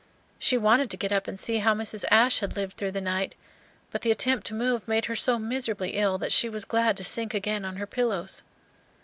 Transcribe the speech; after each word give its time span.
She 0.39 0.57
wanted 0.57 0.89
to 0.89 0.97
get 0.97 1.11
up 1.11 1.27
and 1.27 1.39
see 1.39 1.57
how 1.59 1.75
Mrs. 1.75 2.05
Ashe 2.09 2.39
had 2.39 2.55
lived 2.55 2.75
through 2.75 2.89
the 2.93 2.99
night, 3.01 3.35
but 3.91 4.01
the 4.01 4.09
attempt 4.09 4.47
to 4.47 4.55
move 4.55 4.87
made 4.87 5.05
her 5.05 5.15
so 5.15 5.37
miserably 5.37 5.91
ill 5.91 6.17
that 6.17 6.31
she 6.31 6.49
was 6.49 6.65
glad 6.65 6.97
to 6.97 7.03
sink 7.03 7.35
again 7.35 7.63
on 7.63 7.75
her 7.75 7.85
pillows. 7.85 8.41